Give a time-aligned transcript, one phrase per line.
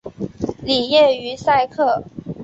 [0.63, 2.03] 里耶于塞克。